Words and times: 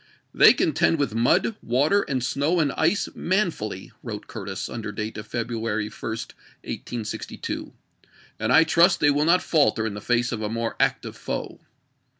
"They 0.41 0.53
contend 0.53 0.97
with 0.97 1.13
mud, 1.13 1.57
water, 1.61 2.01
and 2.01 2.23
snow 2.23 2.59
and 2.59 2.71
ice 2.71 3.07
manfully," 3.13 3.91
wrote 4.01 4.25
Curtis 4.25 4.67
under 4.67 4.91
date 4.91 5.15
of 5.19 5.27
February 5.27 5.89
1, 5.89 5.93
1862," 6.01 7.71
and 8.39 8.51
I 8.51 8.63
trust 8.63 8.99
they 8.99 9.11
will 9.11 9.25
not 9.25 9.43
falter 9.43 9.85
in 9.85 9.93
the 9.93 10.01
face 10.01 10.31
of 10.31 10.41
a 10.41 10.49
more 10.49 10.75
active 10.79 11.15
foe." 11.15 11.59